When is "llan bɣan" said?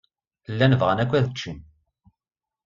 0.51-1.01